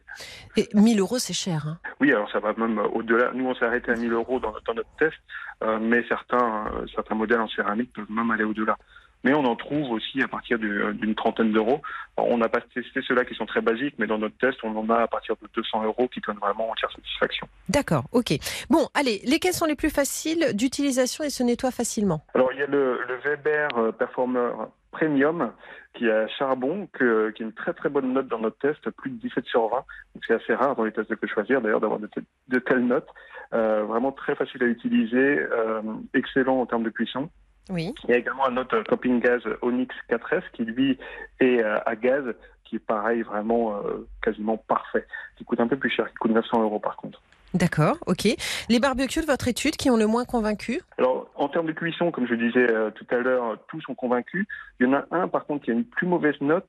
[0.56, 1.66] Et 1000 euros, c'est cher.
[1.66, 3.32] Hein oui, alors ça va même au-delà.
[3.34, 5.16] Nous, on s'est arrêté à 1000 euros dans, notre test,
[5.62, 8.76] euh, mais certains, euh, certains modèles en céramique peuvent même aller au-delà
[9.24, 11.82] mais on en trouve aussi à partir d'une trentaine d'euros.
[12.16, 14.88] On n'a pas testé ceux-là qui sont très basiques, mais dans notre test, on en
[14.90, 17.48] a à partir de 200 euros qui donnent vraiment entière satisfaction.
[17.68, 18.32] D'accord, ok.
[18.70, 22.24] Bon, allez, lesquels sont les plus faciles d'utilisation et se nettoient facilement?
[22.34, 24.50] Alors, il y a le, Weber euh, Performer
[24.90, 25.52] Premium
[25.94, 29.10] qui à charbon, que, qui a une très très bonne note dans notre test, plus
[29.10, 29.84] de 17 sur 20.
[30.26, 32.08] C'est assez rare dans les tests de que choisir d'ailleurs d'avoir de,
[32.48, 33.08] de, telles notes.
[33.52, 35.82] Euh, vraiment très facile à utiliser, euh,
[36.14, 37.30] excellent en termes de cuisson.
[37.68, 37.94] Oui.
[38.04, 40.98] Il y a également un autre coping gaz Onyx 4S qui lui
[41.40, 42.24] est euh, à gaz,
[42.64, 46.32] qui est pareil, vraiment euh, quasiment parfait, qui coûte un peu plus cher, qui coûte
[46.32, 47.20] 900 euros par contre.
[47.54, 48.28] D'accord, ok.
[48.68, 50.82] Les barbecues de votre étude qui ont le moins convaincu?
[50.98, 54.46] Alors, en termes de cuisson, comme je disais euh, tout à l'heure, tous sont convaincus.
[54.80, 56.68] Il y en a un, par contre, qui a une plus mauvaise note,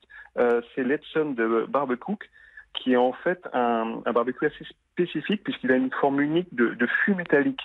[0.74, 2.30] c'est l'Epson de Barbecook,
[2.72, 6.86] qui est en fait un, barbecue assez spécifique puisqu'il a une forme unique de, de
[7.04, 7.60] fût métallique.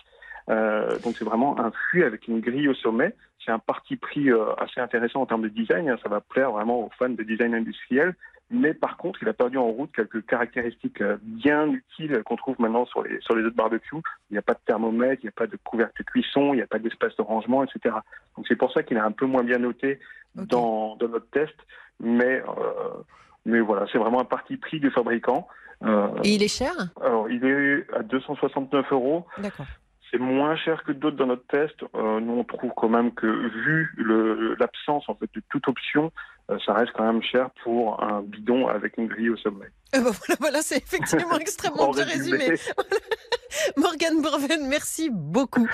[0.49, 3.15] Euh, donc c'est vraiment un fût avec une grille au sommet.
[3.43, 5.89] C'est un parti pris euh, assez intéressant en termes de design.
[5.89, 5.97] Hein.
[6.03, 8.15] Ça va plaire vraiment aux fans de design industriel.
[8.51, 12.55] Mais par contre, il a perdu en route quelques caractéristiques euh, bien utiles qu'on trouve
[12.59, 13.95] maintenant sur les, sur les autres barbecues.
[14.29, 16.57] Il n'y a pas de thermomètre, il n'y a pas de couvercle de cuisson, il
[16.57, 17.95] n'y a pas d'espace de rangement, etc.
[18.37, 19.99] Donc c'est pour ça qu'il est un peu moins bien noté
[20.35, 21.55] dans, dans notre test.
[21.99, 23.01] Mais, euh,
[23.45, 25.47] mais voilà, c'est vraiment un parti pris du fabricant.
[25.83, 26.71] Euh, Et il est cher?
[27.01, 29.25] Alors, il est à 269 euros.
[29.39, 29.65] D'accord.
[30.15, 31.75] C'est moins cher que d'autres dans notre test.
[31.93, 33.93] Euh, nous, on trouve quand même que, vu
[34.57, 36.09] l'absence en fait de toute option,
[36.49, 39.65] euh, ça reste quand même cher pour un bidon avec une grille au sommet.
[39.95, 42.55] Euh, bah voilà, voilà c'est effectivement extrêmement bien résumé.
[43.77, 45.69] Morgane Bourven, merci beaucoup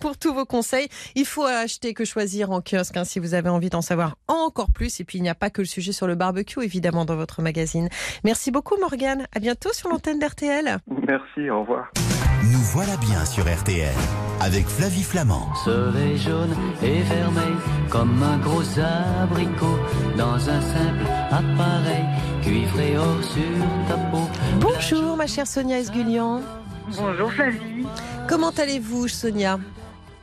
[0.00, 0.88] pour tous vos conseils.
[1.14, 4.72] Il faut acheter que choisir en kiosque hein, si vous avez envie d'en savoir encore
[4.72, 4.98] plus.
[4.98, 7.42] Et puis, il n'y a pas que le sujet sur le barbecue, évidemment, dans votre
[7.42, 7.88] magazine.
[8.24, 9.26] Merci beaucoup, Morgane.
[9.36, 10.78] À bientôt sur l'antenne d'RTL.
[11.06, 11.92] Merci, au revoir.
[12.52, 13.94] Nous voilà bien sur RTL
[14.40, 15.48] avec Flavie Flamand.
[15.64, 17.54] Soleil jaune et vermeil
[17.88, 19.78] comme un gros abricot
[20.18, 22.04] dans un simple appareil
[22.42, 24.28] cuivré or sur ta peau.
[24.60, 26.42] Bonjour ma chère Sonia Esgulian.
[26.98, 27.86] Bonjour Flavie.
[28.28, 29.58] Comment allez-vous Sonia?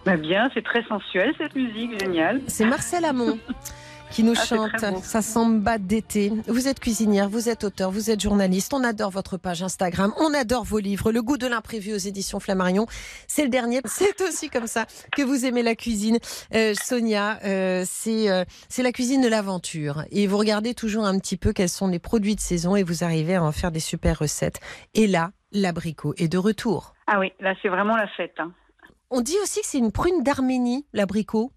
[0.05, 2.41] Bah Bien, c'est très sensuel cette musique, génial.
[2.47, 3.39] C'est Marcel Amont.
[4.12, 6.32] qui nous ah, chante sa samba d'été.
[6.47, 8.74] Vous êtes cuisinière, vous êtes auteur, vous êtes journaliste.
[8.74, 11.12] On adore votre page Instagram, on adore vos livres.
[11.12, 12.86] Le goût de l'imprévu aux éditions Flammarion,
[13.28, 13.82] c'est le dernier.
[13.86, 16.17] C'est aussi comme ça que vous aimez la cuisine.
[16.54, 20.04] Euh, Sonia, euh, c'est euh, c'est la cuisine de l'aventure.
[20.12, 23.04] Et vous regardez toujours un petit peu quels sont les produits de saison et vous
[23.04, 24.60] arrivez à en faire des super recettes.
[24.93, 26.93] Et là, l'abricot est de retour.
[27.08, 28.36] Ah oui, là c'est vraiment la fête.
[28.39, 28.52] Hein.
[29.10, 31.52] On dit aussi que c'est une prune d'Arménie, l'abricot.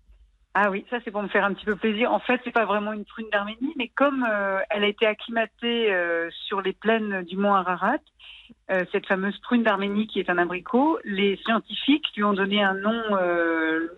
[0.57, 2.12] Ah oui, ça c'est pour me faire un petit peu plaisir.
[2.12, 5.93] En fait, c'est pas vraiment une prune d'Arménie, mais comme euh, elle a été acclimatée
[5.93, 7.99] euh, sur les plaines du mont Ararat,
[8.71, 12.75] euh, cette fameuse prune d'Arménie qui est un abricot, les scientifiques lui ont donné un
[12.75, 13.03] nom,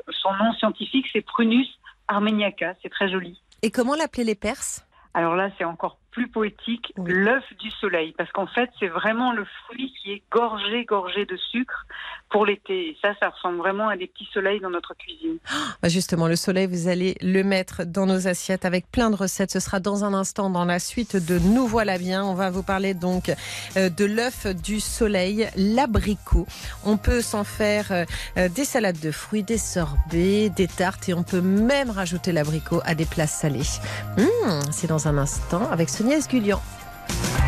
[0.09, 1.69] son nom scientifique c'est Prunus
[2.09, 2.75] armeniaca.
[2.83, 3.43] C'est très joli.
[3.63, 4.87] Et comment l'appelaient les Perses?
[5.13, 9.45] Alors là, c'est encore plus poétique, l'œuf du soleil, parce qu'en fait, c'est vraiment le
[9.45, 11.85] fruit qui est gorgé, gorgé de sucre
[12.31, 12.89] pour l'été.
[12.89, 15.37] Et ça, ça ressemble vraiment à des petits soleils dans notre cuisine.
[15.83, 19.51] Bah, justement, le soleil, vous allez le mettre dans nos assiettes avec plein de recettes.
[19.51, 22.25] Ce sera dans un instant dans la suite de Nous voilà bien.
[22.25, 23.31] On va vous parler donc
[23.77, 26.47] euh, de l'œuf du soleil, l'abricot.
[26.87, 28.05] On peut s'en faire euh,
[28.39, 32.81] euh, des salades de fruits, des sorbets, des tartes et on peut même rajouter l'abricot
[32.87, 33.81] à des plats salés.
[34.17, 36.63] Mmh, c'est dans un instant avec Sonia Esgulian.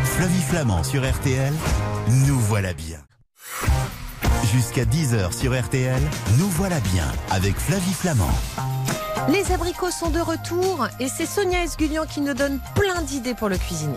[0.03, 1.53] Flavie Flamand sur RTL,
[2.27, 2.99] nous voilà bien.
[4.51, 6.01] Jusqu'à 10h sur RTL,
[6.37, 8.27] nous voilà bien avec Flavie Flamand.
[9.29, 13.47] Les abricots sont de retour et c'est Sonia Esgulian qui nous donne plein d'idées pour
[13.47, 13.95] le cuisiner.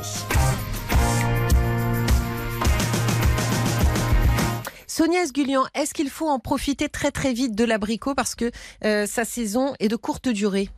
[4.86, 8.52] Sonia Esgulian, est-ce qu'il faut en profiter très très vite de l'abricot parce que
[8.84, 10.68] euh, sa saison est de courte durée?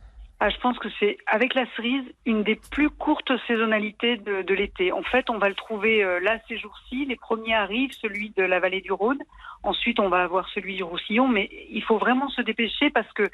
[0.41, 4.91] Ah, je pense que c'est, avec la cerise, une des plus courtes saisonnalités de, l'été.
[4.91, 7.05] En fait, on va le trouver euh, là ces jours-ci.
[7.05, 9.19] Les premiers arrivent, celui de la vallée du Rhône.
[9.63, 11.29] Ensuite, on va avoir celui du Roussillon.
[11.29, 13.29] Mais il faut vraiment se dépêcher parce que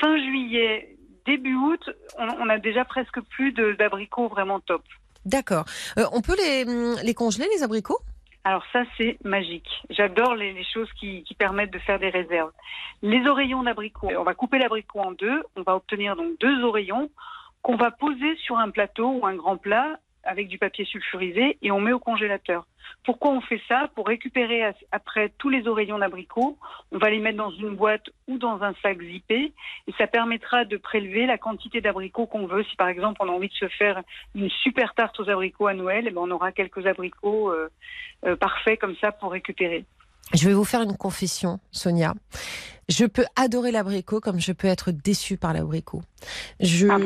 [0.00, 4.82] fin juillet, début août, on, a déjà presque plus d'abricots vraiment top.
[5.26, 5.66] D'accord.
[5.98, 6.64] Euh, on peut les,
[7.04, 8.00] les congeler, les abricots?
[8.44, 9.68] Alors ça, c'est magique.
[9.90, 12.50] J'adore les, choses qui, permettent de faire des réserves.
[13.00, 15.42] Les oreillons d'abricot, on va couper l'abricot en deux.
[15.56, 17.08] On va obtenir donc deux oreillons
[17.62, 21.70] qu'on va poser sur un plateau ou un grand plat avec du papier sulfurisé et
[21.70, 22.66] on met au congélateur.
[23.04, 23.88] Pourquoi on fait ça?
[23.94, 26.56] Pour récupérer après tous les oreillons d'abricots.
[26.92, 29.52] On va les mettre dans une boîte ou dans un sac zippé
[29.86, 32.64] et ça permettra de prélever la quantité d'abricots qu'on veut.
[32.64, 34.02] Si par exemple on a envie de se faire
[34.34, 37.68] une super tarte aux abricots à Noël, eh ben, on aura quelques abricots euh,
[38.24, 39.84] euh, parfaits comme ça pour récupérer.
[40.34, 42.14] Je vais vous faire une confession, Sonia.
[42.88, 46.02] Je peux adorer l'abricot comme je peux être déçue par l'abricot.
[46.60, 46.86] Je...
[46.88, 46.98] Ah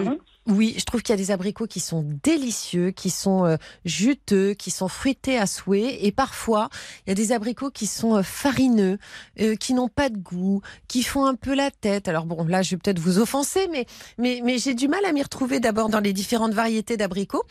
[0.47, 4.55] oui, je trouve qu'il y a des abricots qui sont délicieux, qui sont euh, juteux,
[4.55, 6.05] qui sont fruités à souhait.
[6.05, 6.69] Et parfois,
[7.05, 8.99] il y a des abricots qui sont euh, farineux,
[9.41, 12.07] euh, qui n'ont pas de goût, qui font un peu la tête.
[12.07, 13.87] Alors bon, là, je vais peut-être vous offenser, mais,
[14.19, 17.45] mais, mais j'ai du mal à m'y retrouver d'abord dans les différentes variétés d'abricots.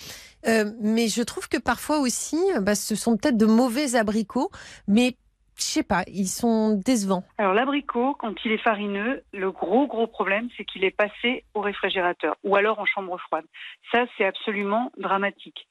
[0.45, 4.51] mais je trouve que parfois aussi, bah, ce sont peut-être de mauvais abricots,
[4.87, 5.17] mais
[5.57, 7.23] je sais pas, ils sont décevants.
[7.37, 11.61] Alors l'abricot, quand il est farineux, le gros gros problème, c'est qu'il est passé au
[11.61, 13.45] réfrigérateur ou alors en chambre froide.
[13.91, 15.67] Ça, c'est absolument dramatique.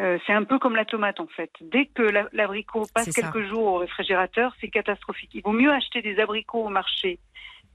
[0.00, 1.50] Euh, c'est un peu comme la tomate en fait.
[1.60, 5.30] Dès que l'abricot passe quelques jours au réfrigérateur, c'est catastrophique.
[5.34, 7.18] Il vaut mieux acheter des abricots au marché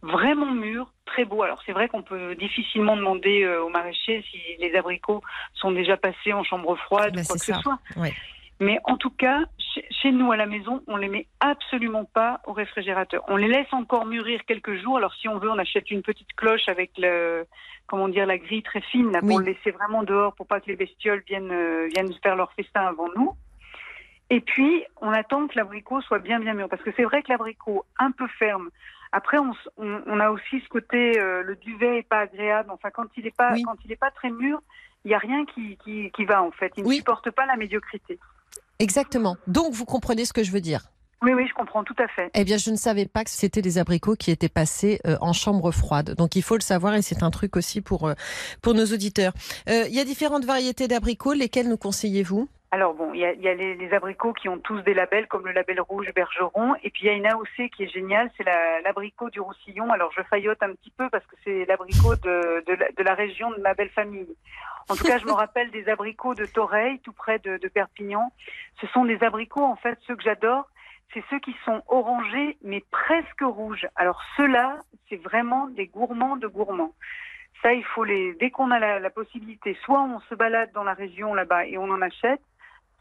[0.02, 1.44] vraiment mûrs, très beaux.
[1.44, 5.22] Alors c'est vrai qu'on peut difficilement demander euh, aux maraîchers si les abricots
[5.54, 7.80] sont déjà passés en chambre froide ben, ou quoi que ce soit.
[7.98, 8.14] Ouais.
[8.60, 9.46] Mais en tout cas,
[9.90, 13.24] chez nous à la maison, on les met absolument pas au réfrigérateur.
[13.30, 14.98] On les laisse encore mûrir quelques jours.
[14.98, 17.46] Alors si on veut, on achète une petite cloche avec le,
[17.88, 20.68] comment dire, la grille très fine là, pour le laisser vraiment dehors pour pas que
[20.68, 23.34] les bestioles viennent euh, viennent faire leur festin avant nous.
[24.30, 27.32] Et puis on attend que l'abricot soit bien bien mûr parce que c'est vrai que
[27.32, 28.70] l'abricot un peu ferme.
[29.12, 32.70] Après, on, on, a aussi ce côté, euh, le duvet est pas agréable.
[32.70, 34.62] Enfin, quand il est pas, quand il est pas très mûr,
[35.04, 36.72] il n'y a rien qui, qui, qui, va en fait.
[36.78, 38.20] Il ne supporte pas la médiocrité.
[38.80, 39.36] Exactement.
[39.48, 40.90] Donc, vous comprenez ce que je veux dire?
[41.22, 42.32] Oui, oui, je comprends tout à fait.
[42.34, 45.34] Eh bien, je ne savais pas que c'était des abricots qui étaient passés euh, en
[45.34, 46.16] chambre froide.
[46.16, 48.14] Donc, il faut le savoir et c'est un truc aussi pour, euh,
[48.62, 49.34] pour nos auditeurs.
[49.70, 51.34] Euh, il y a différentes variétés d'abricots.
[51.34, 52.48] Lesquels nous conseillez-vous?
[52.72, 55.48] Alors bon, il y a, y a les, abricots qui ont tous des labels, comme
[55.48, 58.44] le label rouge Bergeron, et puis il y a une AOC qui est géniale, c'est
[58.84, 59.92] l'abricot du Roussillon.
[59.92, 63.16] Alors je faillote un petit peu parce que c'est l'abricot de, de, la, de, la,
[63.16, 64.28] région de ma belle famille.
[64.88, 68.32] En tout cas, je me rappelle des abricots de Toreil, tout près de, de Perpignan.
[68.82, 70.70] Ce sont des abricots, en fait, ceux que j'adore,
[71.12, 73.88] c'est ceux qui sont orangés, mais presque rouges.
[73.96, 74.78] Alors ceux-là,
[75.10, 76.94] c'est vraiment des gourmands de gourmands.
[77.64, 78.36] Ça, il faut les.
[78.36, 81.78] Dès qu'on a la, la, possibilité, soit on se balade dans la région là-bas et
[81.80, 82.40] on en achète,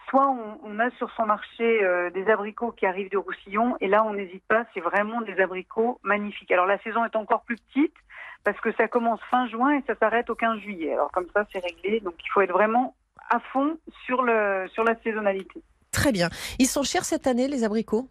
[0.09, 0.29] soit
[0.63, 4.15] on, a sur son marché euh, des abricots qui arrivent de Roussillon, et là on
[4.15, 6.51] n'hésite pas, c'est vraiment des abricots magnifiques.
[6.51, 7.95] Alors la saison est encore plus petite,
[8.45, 10.93] parce que ça commence fin juin et ça s'arrête au 15 juillet.
[10.93, 12.95] Alors comme ça c'est réglé, donc il faut être vraiment
[13.31, 14.67] à fond sur, la
[15.05, 15.63] saisonnalité.
[15.93, 16.29] Très bien.
[16.59, 18.09] Ils sont chers cette année les abricots?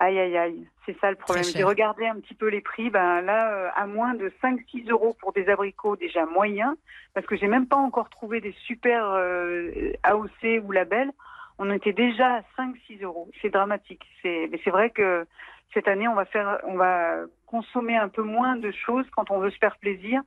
[0.00, 1.44] Aïe, aïe, aïe, c'est ça le problème.
[1.44, 2.90] J'ai regardé un petit peu les prix.
[2.90, 6.74] Ben là, euh, à moins de 5-6 euros pour des abricots déjà moyens,
[7.14, 11.10] parce que j'ai même pas encore trouvé des super euh, AOC ou labels.
[11.58, 13.30] On était déjà à 5-6 euros.
[13.40, 14.02] C'est dramatique.
[14.22, 15.24] C'est, mais c'est vrai que
[15.72, 19.38] cette année, on va faire, on va consommer un peu moins de choses quand on
[19.38, 20.22] veut se faire plaisir,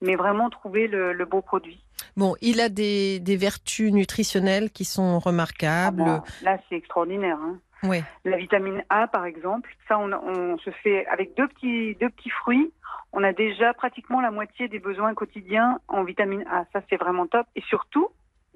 [0.00, 1.84] mais vraiment trouver le, beau produit.
[2.16, 6.04] Bon, il a des, des vertus nutritionnelles qui sont remarquables.
[6.06, 7.38] Ah là, c'est extraordinaire.
[7.38, 7.58] Hein.
[8.24, 12.72] La vitamine A, par exemple, ça, on, se fait avec deux petits, deux petits fruits.
[13.12, 16.64] On a déjà pratiquement la moitié des besoins quotidiens en vitamine A.
[16.72, 17.46] Ça, c'est vraiment top.
[17.56, 18.08] Et surtout,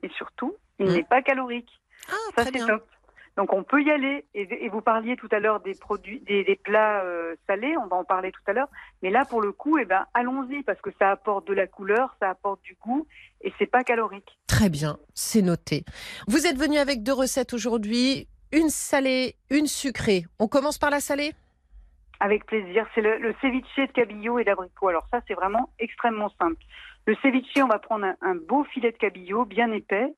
[0.02, 0.92] et surtout, il mmh.
[0.92, 1.80] n'est pas calorique.
[2.08, 2.86] Ah, ça, c'est top.
[3.36, 4.24] Donc on peut y aller.
[4.34, 7.76] Et, vous parliez tout à l'heure des produits, des, plats euh, salés.
[7.76, 8.68] On va en parler tout à l'heure.
[9.02, 12.14] Mais là, pour le coup, eh ben, allons-y parce que ça apporte de la couleur,
[12.20, 13.06] ça apporte du goût
[13.40, 14.38] et c'est pas calorique.
[14.46, 15.84] Très bien, c'est noté.
[16.28, 20.24] Vous êtes venu avec deux recettes aujourd'hui une salée, une sucrée.
[20.38, 21.32] On commence par la salée?
[22.20, 22.86] Avec plaisir.
[22.94, 24.88] C'est le, le, ceviche de cabillaud et d'abricot.
[24.88, 26.62] Alors ça, c'est vraiment extrêmement simple.
[27.06, 30.14] Le ceviche, on va prendre un, beau filet de cabillaud bien épais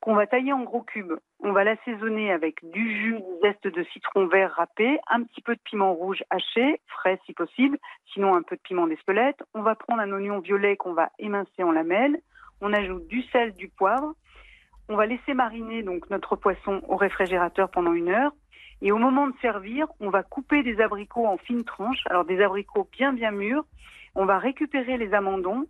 [0.00, 1.18] qu'on va tailler en gros cubes.
[1.40, 5.54] On va l'assaisonner avec du jus, du zeste de citron vert râpé, un petit peu
[5.54, 7.78] de piment rouge haché, frais si possible,
[8.14, 9.42] sinon un peu de piment d'Espelette.
[9.52, 12.18] On va prendre un oignon violet qu'on va émincer en lamelles.
[12.62, 14.14] On ajoute du sel, du poivre.
[14.90, 18.32] On va laisser mariner donc notre poisson au réfrigérateur pendant une heure.
[18.82, 22.42] Et au moment de servir, on va couper des abricots en fines tranches, alors des
[22.42, 23.64] abricots bien bien mûrs.
[24.16, 25.64] On va récupérer les amandons.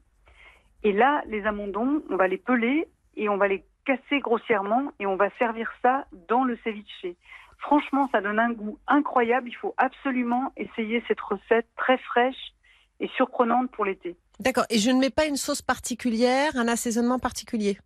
[0.85, 5.04] Et là, les amandons, on va les peler et on va les casser grossièrement et
[5.04, 7.06] on va servir ça dans le ceviche.
[7.59, 9.48] Franchement, ça donne un goût incroyable.
[9.50, 12.54] Il faut absolument essayer cette recette très fraîche
[13.00, 14.16] et surprenante pour l'été.
[14.38, 14.64] D'accord.
[14.70, 17.76] Et je ne mets pas une sauce particulière, un assaisonnement particulier?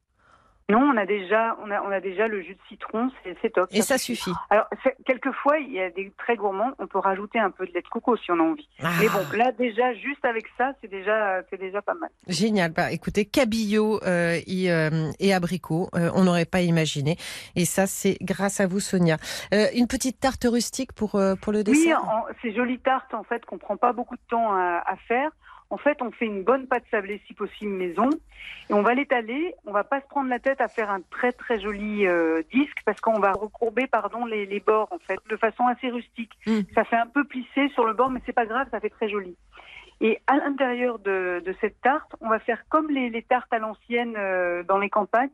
[0.71, 3.11] Non, on a déjà, on a, on a déjà le jus de citron,
[3.43, 3.69] c'est top.
[3.71, 4.33] Et ça, suffit.
[4.49, 4.67] Alors,
[5.05, 7.89] quelquefois, il y a des très gourmands, on peut rajouter un peu de lait de
[7.89, 8.69] coco si on a envie.
[8.83, 8.91] Ah.
[8.99, 12.09] Mais bon, là, déjà, juste avec ça, c'est déjà, c'est déjà pas mal.
[12.29, 12.73] Génial.
[12.73, 17.19] Bah, écoutez, cabillaud euh, et, euh, et, abricot, euh, on n'aurait pas imaginé.
[17.57, 19.19] Et ça, c'est grâce à vous, Sonia.
[19.53, 22.01] une petite tarte rustique pour, pour le dessert?
[22.03, 25.31] Oui, c'est jolie tarte, en fait, qu'on prend pas beaucoup de temps à, à faire.
[25.75, 28.09] En fait, on fait une bonne pâte sablée, si possible maison,
[28.71, 29.57] et on va l'étaler.
[29.67, 32.79] On va pas se prendre la tête à faire un très très joli euh, disque
[32.85, 36.31] parce qu'on va recourber pardon les, bords en fait de façon assez rustique.
[36.47, 36.61] Mm.
[36.77, 39.09] Ça fait un peu plisser sur le bord, mais c'est pas grave, ça fait très
[39.09, 39.37] joli.
[40.01, 44.63] Et à l'intérieur de, cette tarte, on va faire comme les, tartes à l'ancienne euh,
[44.63, 45.31] dans les campagnes.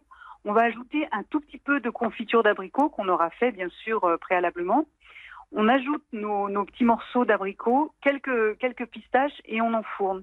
[0.47, 4.05] On va ajouter un tout petit peu de confiture d'abricot qu'on aura fait bien sûr
[4.05, 4.87] euh, préalablement
[5.53, 10.23] on ajoute nos, petits morceaux d'abricot, quelques, quelques pistaches et on enfourne.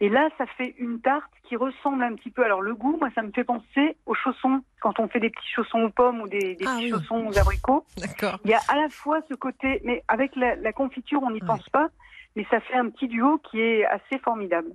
[0.00, 2.44] Et là, ça fait une tarte qui ressemble un petit peu.
[2.44, 4.62] Alors le goût, moi, ça me fait penser aux chaussons.
[4.80, 7.84] Quand on fait des petits chaussons aux pommes ou des, ah petits chaussons aux abricots,
[8.44, 11.68] il y a à la fois ce côté, mais avec la, confiture, on n'y pense
[11.70, 11.88] pas,
[12.36, 14.70] mais ça fait un petit duo qui est assez formidable.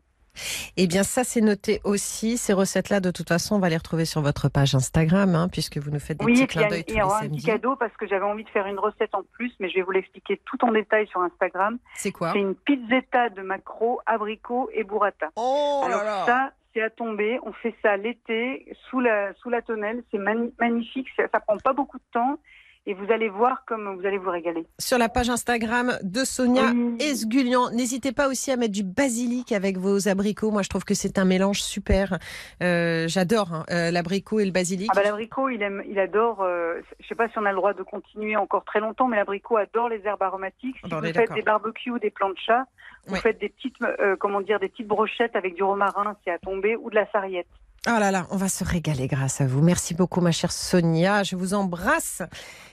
[0.77, 2.37] Eh bien, ça, c'est noté aussi.
[2.37, 5.77] Ces recettes-là, de toute façon, on va les retrouver sur votre page Instagram, hein, puisque
[5.77, 7.19] vous nous faites des petits clins d'œil tous les samedis.
[7.21, 9.69] Oui, un petit cadeau parce que j'avais envie de faire une recette en plus, mais
[9.69, 11.77] je vais vous l'expliquer tout en détail sur Instagram.
[11.95, 12.31] C'est quoi?
[12.33, 15.29] C'est une pizzetta de macro, abricot et burrata.
[15.35, 17.39] Oh Alors ça, c'est à tomber.
[17.43, 20.03] On fait ça l'été sous la sous la tonnelle.
[20.11, 21.07] C'est magnifique.
[21.15, 22.39] Ça, ça prend pas beaucoup de temps
[22.85, 24.65] et vous allez voir comme vous allez vous régaler.
[24.77, 29.77] Sur la page Instagram de Sonia Esgulian, n'hésitez pas aussi à mettre du basilic avec
[29.77, 30.51] vos abricots.
[30.51, 32.17] Moi, je trouve que c'est un mélange super.
[32.61, 34.89] Euh, j'adore hein, euh, l'abricot et le basilic.
[34.91, 36.41] Ah bah, l'abricot, il aime, il adore.
[36.41, 39.17] Euh, je sais pas si on a le droit de continuer encore très longtemps, mais
[39.17, 40.75] l'abricot adore les herbes aromatiques.
[40.83, 42.65] Si vous faites des barbecues, des plants de chat,
[43.07, 43.77] vous faites des petites,
[44.19, 47.47] comment dire, des petites brochettes avec du romarin, c'est à tomber, ou de la sarriette.
[47.85, 49.61] Oh là là, on va se régaler grâce à vous.
[49.61, 51.23] Merci beaucoup, ma chère Sonia.
[51.23, 52.21] Je vous embrasse.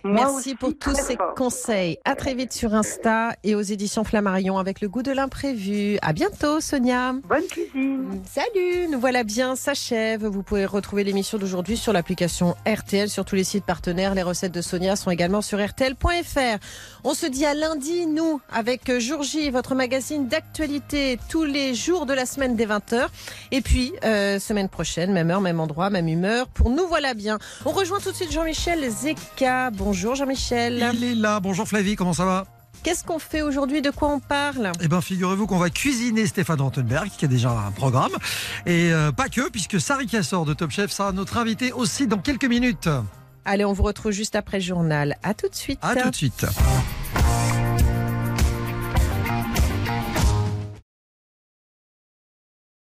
[0.04, 1.98] Merci pour tous ces conseils.
[2.04, 5.98] À très vite sur Insta et aux éditions Flammarion avec le goût de l'imprévu.
[6.00, 7.14] À bientôt, Sonia.
[7.28, 8.22] Bonne cuisine.
[8.30, 10.24] Salut, nous voilà bien, s'achève.
[10.26, 14.14] Vous pouvez retrouver l'émission d'aujourd'hui sur l'application RTL, sur tous les sites partenaires.
[14.14, 16.58] Les recettes de Sonia sont également sur RTL.fr.
[17.02, 22.06] On se dit à lundi, nous, avec Jour J, votre magazine d'actualité tous les jours
[22.06, 23.08] de la semaine des 20h.
[23.50, 26.48] Et puis, euh, semaine prochaine, même heure, même endroit, même humeur.
[26.48, 27.38] Pour nous voilà bien.
[27.64, 29.70] On rejoint tout de suite Jean-Michel Zeka.
[29.70, 30.90] Bonjour Jean-Michel.
[30.94, 31.40] Il est là.
[31.40, 32.46] Bonjour Flavie, comment ça va?
[32.82, 33.82] Qu'est-ce qu'on fait aujourd'hui?
[33.82, 34.72] De quoi on parle?
[34.80, 38.12] Eh bien, figurez-vous qu'on va cuisiner Stéphane Rottenberg, qui a déjà un programme.
[38.64, 42.18] Et euh, pas que, puisque Sari Cassor de Top Chef sera notre invité aussi dans
[42.18, 42.88] quelques minutes.
[43.44, 45.16] Allez, on vous retrouve juste après le journal.
[45.22, 45.78] À tout de suite.
[45.82, 46.46] À tout de suite.